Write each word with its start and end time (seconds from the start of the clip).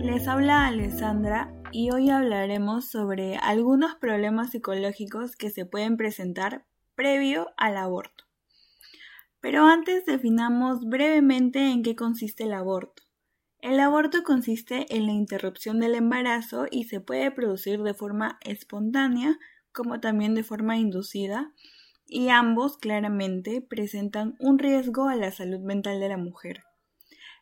Les 0.00 0.28
habla 0.28 0.68
Alessandra 0.68 1.52
y 1.72 1.90
hoy 1.90 2.10
hablaremos 2.10 2.88
sobre 2.88 3.36
algunos 3.36 3.96
problemas 3.96 4.52
psicológicos 4.52 5.34
que 5.34 5.50
se 5.50 5.66
pueden 5.66 5.96
presentar 5.96 6.64
previo 6.94 7.48
al 7.56 7.76
aborto. 7.76 8.24
Pero 9.40 9.66
antes 9.66 10.06
definamos 10.06 10.84
brevemente 10.84 11.70
en 11.70 11.82
qué 11.82 11.96
consiste 11.96 12.44
el 12.44 12.52
aborto. 12.52 13.02
El 13.60 13.80
aborto 13.80 14.22
consiste 14.22 14.86
en 14.96 15.06
la 15.06 15.12
interrupción 15.12 15.80
del 15.80 15.96
embarazo 15.96 16.66
y 16.70 16.84
se 16.84 17.00
puede 17.00 17.32
producir 17.32 17.82
de 17.82 17.94
forma 17.94 18.38
espontánea 18.42 19.36
como 19.72 19.98
también 19.98 20.36
de 20.36 20.44
forma 20.44 20.76
inducida 20.76 21.52
y 22.06 22.28
ambos 22.28 22.78
claramente 22.78 23.60
presentan 23.60 24.36
un 24.38 24.60
riesgo 24.60 25.08
a 25.08 25.16
la 25.16 25.32
salud 25.32 25.58
mental 25.58 25.98
de 25.98 26.08
la 26.08 26.16
mujer. 26.16 26.67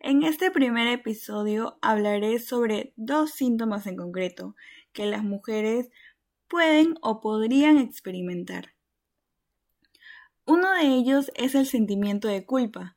En 0.00 0.22
este 0.22 0.52
primer 0.52 0.86
episodio 0.86 1.76
hablaré 1.82 2.38
sobre 2.38 2.92
dos 2.94 3.32
síntomas 3.32 3.84
en 3.88 3.96
concreto 3.96 4.54
que 4.92 5.06
las 5.06 5.24
mujeres 5.24 5.90
pueden 6.46 6.94
o 7.02 7.20
podrían 7.20 7.78
experimentar. 7.78 8.74
Uno 10.44 10.72
de 10.74 10.86
ellos 10.86 11.32
es 11.34 11.56
el 11.56 11.66
sentimiento 11.66 12.28
de 12.28 12.46
culpa. 12.46 12.96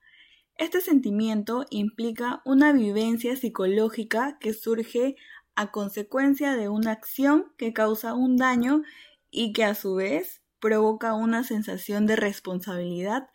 Este 0.56 0.80
sentimiento 0.80 1.66
implica 1.72 2.44
una 2.46 2.72
vivencia 2.72 3.36
psicológica 3.36 4.38
que 4.40 4.54
surge 4.54 5.16
a 5.56 5.72
consecuencia 5.72 6.56
de 6.56 6.70
una 6.70 6.92
acción 6.92 7.52
que 7.58 7.74
causa 7.74 8.14
un 8.14 8.38
daño 8.38 8.84
y 9.32 9.54
que 9.54 9.64
a 9.64 9.74
su 9.74 9.96
vez 9.96 10.44
provoca 10.60 11.16
una 11.16 11.44
sensación 11.44 12.06
de 12.06 12.16
responsabilidad 12.16 13.28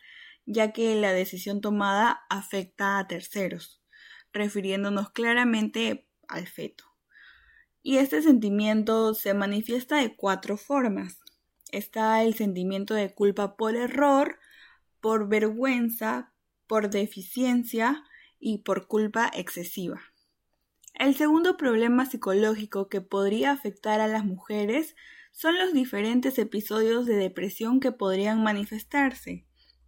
ya 0.47 0.73
que 0.73 0.95
la 0.95 1.13
decisión 1.13 1.61
tomada 1.61 2.21
afecta 2.31 2.97
a 2.97 3.07
terceros, 3.07 3.83
refiriéndonos 4.33 5.11
claramente 5.11 6.09
al 6.27 6.47
feto. 6.47 6.85
Y 7.83 7.97
este 7.97 8.23
sentimiento 8.23 9.13
se 9.13 9.35
manifiesta 9.35 9.97
de 9.97 10.15
cuatro 10.15 10.57
formas 10.57 11.19
está 11.71 12.23
el 12.23 12.33
sentimiento 12.33 12.93
de 12.93 13.13
culpa 13.13 13.55
por 13.55 13.75
error, 13.75 14.39
por 15.01 15.27
vergüenza, 15.27 16.33
por 16.67 16.89
deficiencia 16.89 18.03
y 18.39 18.59
por 18.59 18.87
culpa 18.87 19.31
excesiva. 19.33 20.01
El 20.93 21.15
segundo 21.15 21.57
problema 21.57 22.05
psicológico 22.05 22.89
que 22.89 23.01
podría 23.01 23.51
afectar 23.51 24.01
a 24.01 24.07
las 24.07 24.25
mujeres 24.25 24.95
son 25.31 25.57
los 25.57 25.73
diferentes 25.73 26.39
episodios 26.39 27.05
de 27.05 27.15
depresión 27.15 27.79
que 27.79 27.91
podrían 27.91 28.41
manifestarse 28.41 29.46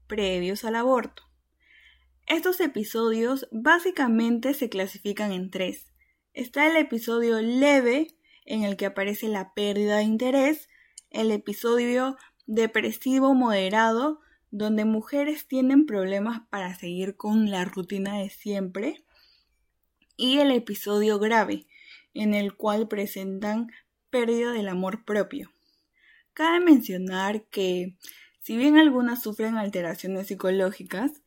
previos 0.10 0.66
al 0.66 0.76
aborto. 0.76 1.24
Estos 2.28 2.60
episodios 2.60 3.48
básicamente 3.52 4.54
se 4.54 4.68
clasifican 4.68 5.32
en 5.32 5.50
tres. 5.50 5.94
Está 6.34 6.68
el 6.70 6.76
episodio 6.76 7.42
leve, 7.42 8.18
en 8.46 8.64
el 8.64 8.76
que 8.76 8.88
aparece 8.88 9.30
la 9.30 9.54
pérdida 9.54 9.98
de 9.98 10.04
interés, 10.04 10.68
el 11.10 11.32
episodio 11.32 12.18
depresivo 12.46 13.34
moderado, 13.34 14.20
donde 14.52 14.84
mujeres 14.84 15.48
tienen 15.48 15.86
problemas 15.86 16.42
para 16.50 16.76
seguir 16.76 17.16
con 17.16 17.50
la 17.50 17.64
rutina 17.66 18.18
de 18.18 18.30
siempre, 18.30 19.06
y 20.18 20.40
el 20.40 20.52
episodio 20.52 21.20
grave, 21.20 21.68
en 22.14 22.34
el 22.34 22.56
cual 22.56 22.88
presentan 22.88 23.72
pérdida 24.10 24.52
del 24.52 24.68
amor 24.68 25.06
propio. 25.06 25.54
Cabe 26.34 26.60
mencionar 26.60 27.46
que, 27.46 27.96
si 28.50 28.58
bien 28.58 28.80
algunas 28.80 29.22
sufren 29.22 29.58
alteraciones 29.58 30.26
psicológicas, 30.26 31.22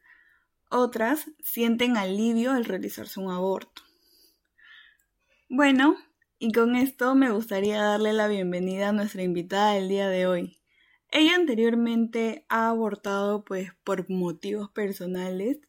otras 0.72 1.30
sienten 1.40 1.96
alivio 1.96 2.50
al 2.50 2.64
realizarse 2.64 3.20
un 3.20 3.30
aborto. 3.30 3.82
Bueno, 5.48 5.94
y 6.40 6.50
con 6.50 6.74
esto 6.74 7.14
me 7.14 7.30
gustaría 7.30 7.80
darle 7.80 8.12
la 8.12 8.26
bienvenida 8.26 8.88
a 8.88 8.92
nuestra 8.92 9.22
invitada 9.22 9.74
del 9.74 9.88
día 9.88 10.08
de 10.08 10.26
hoy. 10.26 10.58
Ella 11.12 11.36
anteriormente 11.36 12.44
ha 12.48 12.68
abortado 12.70 13.44
pues 13.44 13.70
por 13.84 14.10
motivos 14.10 14.72
personales 14.72 15.60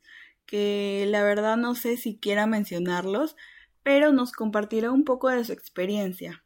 que 0.48 1.06
la 1.08 1.22
verdad 1.22 1.56
no 1.56 1.76
sé 1.76 1.98
si 1.98 2.18
quiera 2.18 2.48
mencionarlos, 2.48 3.36
pero 3.84 4.12
nos 4.12 4.32
compartirá 4.32 4.90
un 4.90 5.04
poco 5.04 5.30
de 5.30 5.46
su 5.46 5.54
experiencia. 5.54 6.44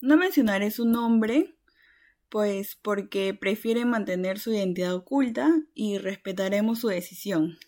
No 0.00 0.16
mencionaré 0.16 0.72
su 0.72 0.86
nombre, 0.86 1.54
pues 2.30 2.78
porque 2.80 3.34
prefiere 3.34 3.84
mantener 3.84 4.38
su 4.38 4.52
identidad 4.52 4.94
oculta 4.94 5.50
y 5.74 5.98
respetaremos 5.98 6.78
su 6.80 6.88
decisión. 6.88 7.58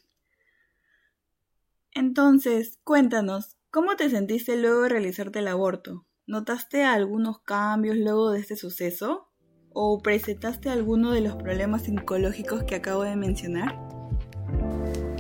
Entonces, 1.94 2.78
cuéntanos, 2.84 3.56
¿Cómo 3.74 3.96
te 3.96 4.10
sentiste 4.10 4.58
luego 4.58 4.82
de 4.82 4.90
realizarte 4.90 5.38
el 5.38 5.48
aborto? 5.48 6.04
¿Notaste 6.26 6.84
algunos 6.84 7.40
cambios 7.40 7.96
luego 7.96 8.30
de 8.30 8.38
este 8.38 8.54
suceso? 8.54 9.30
¿O 9.70 10.02
presentaste 10.02 10.68
alguno 10.68 11.10
de 11.10 11.22
los 11.22 11.36
problemas 11.36 11.84
psicológicos 11.84 12.64
que 12.64 12.74
acabo 12.74 13.02
de 13.02 13.16
mencionar? 13.16 13.80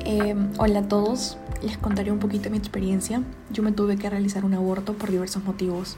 Em, 0.04 0.50
hola 0.58 0.80
a 0.80 0.88
todos, 0.88 1.38
les 1.62 1.78
contaré 1.78 2.12
un 2.12 2.18
poquito 2.18 2.50
mi 2.50 2.58
experiencia. 2.58 3.22
Yo 3.50 3.62
me 3.62 3.72
tuve 3.72 3.96
que 3.96 4.10
realizar 4.10 4.44
un 4.44 4.52
aborto 4.52 4.92
por 4.98 5.10
diversos 5.10 5.42
motivos. 5.44 5.96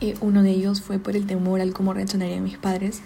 Eh, 0.00 0.14
uno 0.20 0.42
de 0.42 0.50
ellos 0.50 0.80
fue 0.82 0.98
por 0.98 1.16
el 1.16 1.26
temor 1.26 1.60
al 1.60 1.72
cómo 1.72 1.94
reaccionarían 1.94 2.42
mis 2.42 2.58
padres. 2.58 3.02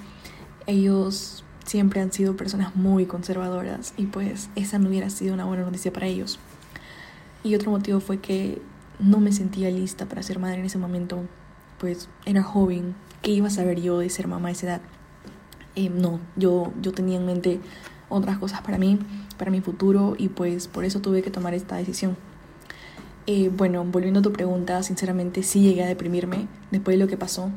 Ellos 0.67 1.45
siempre 1.65 2.01
han 2.01 2.13
sido 2.13 2.37
personas 2.37 2.75
muy 2.77 3.07
conservadoras 3.07 3.93
y 3.97 4.07
pues 4.07 4.49
esa 4.57 4.79
no 4.79 4.89
hubiera 4.89 5.11
sido 5.11 5.35
una 5.35 5.45
buena 5.45 5.65
noticia 5.65 5.93
para 5.93 6.07
ellos. 6.07 6.39
Y 7.45 7.55
otro 7.55 7.71
motivo 7.71 8.01
fue 8.01 8.19
que 8.21 8.61
no 8.99 9.21
me 9.21 9.33
sentía 9.33 9.71
lista 9.71 10.07
para 10.07 10.23
ser 10.23 10.39
madre 10.39 10.61
en 10.61 10.67
ese 10.67 10.79
momento. 10.79 11.21
Pues 11.79 12.09
era 12.27 12.43
joven, 12.43 12.95
¿qué 13.23 13.31
iba 13.31 13.47
a 13.47 13.51
saber 13.51 13.81
yo 13.81 13.99
de 13.99 14.11
ser 14.11 14.27
mamá 14.27 14.49
a 14.49 14.53
esa 14.53 14.67
edad? 14.67 14.81
Eh, 15.77 15.91
no, 15.91 16.19
yo, 16.37 16.73
yo 16.83 16.93
tenía 16.93 17.19
en 17.19 17.27
mente 17.27 17.61
otras 18.09 18.39
cosas 18.39 18.63
para 18.63 18.79
mí, 18.79 18.99
para 19.37 19.51
mi 19.51 19.61
futuro 19.61 20.17
y 20.19 20.29
pues 20.29 20.67
por 20.67 20.85
eso 20.85 21.01
tuve 21.01 21.23
que 21.23 21.31
tomar 21.31 21.55
esta 21.55 21.77
decisión. 21.77 22.17
Eh, 23.31 23.51
bueno, 23.51 23.85
volviendo 23.85 24.21
a 24.21 24.23
tu 24.23 24.33
pregunta, 24.33 24.83
sinceramente 24.83 25.43
sí 25.43 25.61
llegué 25.61 25.83
a 25.83 25.87
deprimirme 25.87 26.49
después 26.71 26.97
de 26.97 27.05
lo 27.05 27.11
que 27.11 27.19
pasó, 27.19 27.51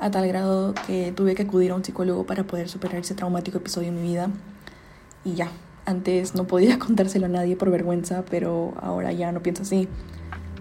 a 0.00 0.10
tal 0.10 0.26
grado 0.26 0.74
que 0.88 1.12
tuve 1.12 1.36
que 1.36 1.42
acudir 1.42 1.70
a 1.70 1.76
un 1.76 1.84
psicólogo 1.84 2.26
para 2.26 2.42
poder 2.42 2.68
superar 2.68 2.96
ese 2.96 3.14
traumático 3.14 3.58
episodio 3.58 3.90
en 3.90 3.94
mi 3.94 4.08
vida. 4.08 4.28
Y 5.24 5.34
ya, 5.34 5.52
antes 5.86 6.34
no 6.34 6.48
podía 6.48 6.78
contárselo 6.80 7.26
a 7.26 7.28
nadie 7.28 7.54
por 7.54 7.70
vergüenza, 7.70 8.24
pero 8.28 8.74
ahora 8.82 9.12
ya 9.12 9.30
no 9.30 9.40
pienso 9.40 9.62
así. 9.62 9.88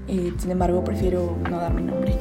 Eh, 0.08 0.32
sin 0.38 0.52
embargo, 0.52 0.84
prefiero 0.84 1.36
no 1.50 1.58
dar 1.58 1.74
mi 1.74 1.82
nombre. 1.82 2.16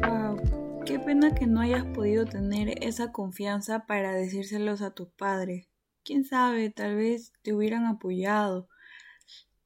Wow, 0.00 0.82
qué 0.86 0.98
pena 0.98 1.34
que 1.34 1.46
no 1.46 1.60
hayas 1.60 1.84
podido 1.84 2.24
tener 2.24 2.82
esa 2.82 3.12
confianza 3.12 3.84
para 3.84 4.14
decírselos 4.14 4.80
a 4.80 4.92
tus 4.92 5.08
padres. 5.08 5.68
Quién 6.04 6.24
sabe, 6.24 6.70
tal 6.70 6.96
vez 6.96 7.34
te 7.42 7.52
hubieran 7.52 7.84
apoyado. 7.84 8.66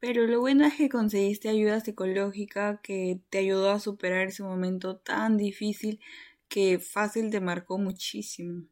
Pero 0.02 0.26
lo 0.26 0.40
bueno 0.40 0.66
es 0.66 0.74
que 0.74 0.90
conseguiste 0.90 1.48
ayuda 1.48 1.80
psicológica 1.80 2.80
que 2.82 3.20
te 3.30 3.38
ayudó 3.38 3.70
a 3.70 3.80
superar 3.80 4.26
ese 4.26 4.42
momento 4.42 4.96
tan 4.96 5.38
difícil 5.38 6.00
que 6.48 6.78
fácil 6.78 7.30
te 7.30 7.40
marcó 7.40 7.78
muchísimo. 7.78 8.64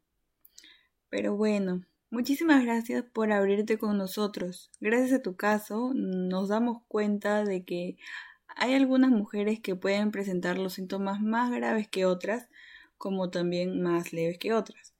Pero 1.09 1.37
bueno, 1.37 1.87
Muchísimas 2.13 2.65
gracias 2.65 3.05
por 3.05 3.31
abrirte 3.31 3.79
con 3.79 3.97
nosotros. 3.97 4.73
Gracias 4.81 5.13
a 5.13 5.23
tu 5.23 5.37
caso 5.37 5.93
nos 5.95 6.49
damos 6.49 6.83
cuenta 6.89 7.45
de 7.45 7.65
que 7.65 7.99
hay 8.49 8.75
algunas 8.75 9.13
mujeres 9.13 9.61
que 9.61 9.77
pueden 9.77 10.11
presentar 10.11 10.59
los 10.59 10.75
síntomas 10.75 11.21
más 11.21 11.53
graves 11.53 11.87
que 11.87 12.07
otras, 12.07 12.49
como 12.99 13.31
también 13.31 13.81
más 13.81 14.13
leves 14.13 14.39
que 14.39 14.53
otras. 14.53 14.93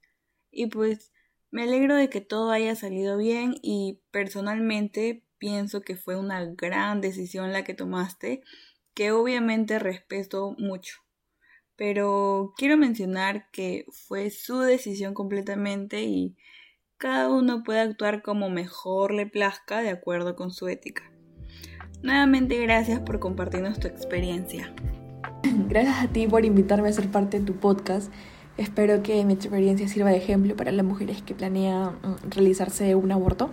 Y 0.51 0.67
pues 0.67 1.11
me 1.51 1.63
alegro 1.63 1.95
de 1.95 2.09
que 2.09 2.21
todo 2.21 2.51
haya 2.51 2.75
salido 2.77 3.17
bien 3.17 3.55
y 3.61 3.99
personalmente 4.11 5.21
pienso 5.41 5.81
que 5.81 5.97
fue 5.97 6.15
una 6.15 6.45
gran 6.45 7.01
decisión 7.01 7.51
la 7.51 7.63
que 7.63 7.73
tomaste, 7.73 8.43
que 8.93 9.11
obviamente 9.11 9.79
respeto 9.79 10.55
mucho. 10.59 10.97
Pero 11.75 12.53
quiero 12.57 12.77
mencionar 12.77 13.49
que 13.51 13.85
fue 13.89 14.29
su 14.29 14.59
decisión 14.59 15.15
completamente 15.15 16.03
y 16.03 16.37
cada 16.97 17.29
uno 17.29 17.63
puede 17.63 17.79
actuar 17.79 18.21
como 18.21 18.51
mejor 18.51 19.15
le 19.15 19.25
plazca 19.25 19.81
de 19.81 19.89
acuerdo 19.89 20.35
con 20.35 20.51
su 20.51 20.67
ética. 20.67 21.11
Nuevamente 22.03 22.59
gracias 22.59 22.99
por 22.99 23.19
compartirnos 23.19 23.79
tu 23.79 23.87
experiencia. 23.87 24.71
Gracias 25.67 26.03
a 26.03 26.07
ti 26.07 26.27
por 26.27 26.45
invitarme 26.45 26.89
a 26.89 26.93
ser 26.93 27.09
parte 27.09 27.39
de 27.39 27.45
tu 27.45 27.55
podcast. 27.55 28.11
Espero 28.57 29.01
que 29.01 29.23
mi 29.25 29.33
experiencia 29.33 29.87
sirva 29.87 30.11
de 30.11 30.17
ejemplo 30.17 30.55
para 30.55 30.71
las 30.71 30.85
mujeres 30.85 31.23
que 31.23 31.33
planean 31.33 31.95
mm, 31.95 32.29
realizarse 32.29 32.93
un 32.93 33.11
aborto 33.11 33.51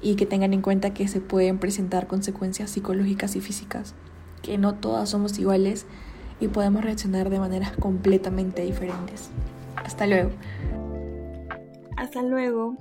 y 0.00 0.16
que 0.16 0.26
tengan 0.26 0.54
en 0.54 0.62
cuenta 0.62 0.94
que 0.94 1.08
se 1.08 1.20
pueden 1.20 1.58
presentar 1.58 2.06
consecuencias 2.06 2.70
psicológicas 2.70 3.36
y 3.36 3.40
físicas, 3.40 3.94
que 4.42 4.58
no 4.58 4.74
todas 4.74 5.10
somos 5.10 5.38
iguales 5.38 5.86
y 6.40 6.48
podemos 6.48 6.82
reaccionar 6.82 7.30
de 7.30 7.38
maneras 7.38 7.76
completamente 7.76 8.62
diferentes. 8.62 9.30
Hasta 9.76 10.06
luego. 10.06 10.30
Hasta 11.96 12.22
luego. 12.22 12.76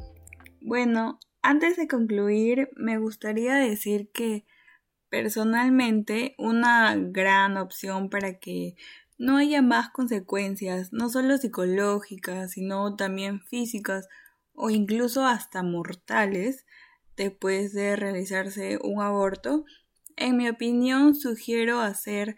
Bueno, 0.62 1.20
antes 1.42 1.76
de 1.78 1.88
concluir, 1.88 2.70
me 2.76 2.98
gustaría 2.98 3.56
decir 3.56 4.10
que 4.14 4.46
personalmente 5.10 6.36
una 6.38 6.96
gran 6.96 7.58
opción 7.58 8.10
para 8.10 8.40
que 8.40 8.76
no 9.18 9.38
haya 9.38 9.62
más 9.62 9.90
consecuencias, 9.90 10.94
no 10.94 11.10
solo 11.10 11.38
psicológicas, 11.38 12.52
sino 12.52 12.96
también 12.96 13.42
físicas 13.42 14.08
o 14.54 14.70
incluso 14.70 15.26
hasta 15.26 15.64
mortales 15.64 16.66
después 17.20 17.74
de 17.74 17.98
realizarse 17.98 18.80
un 18.82 19.02
aborto, 19.02 19.66
en 20.16 20.38
mi 20.38 20.48
opinión 20.48 21.16
sugiero 21.16 21.82
hacer 21.82 22.38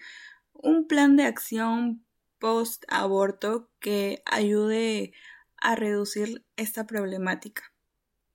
un 0.53 0.87
plan 0.87 1.15
de 1.15 1.25
acción 1.25 2.03
post 2.39 2.83
aborto 2.87 3.69
que 3.79 4.23
ayude 4.25 5.13
a 5.57 5.75
reducir 5.75 6.43
esta 6.57 6.87
problemática. 6.87 7.71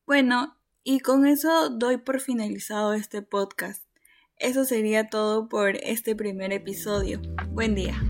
Bueno, 0.06 0.56
y 0.84 1.00
con 1.00 1.26
eso 1.26 1.68
doy 1.68 1.96
por 1.96 2.20
finalizado 2.20 2.94
este 2.94 3.22
podcast. 3.22 3.84
Eso 4.36 4.64
sería 4.64 5.08
todo 5.08 5.48
por 5.48 5.76
este 5.82 6.14
primer 6.14 6.52
episodio. 6.52 7.20
Buen 7.50 7.74
día. 7.74 8.00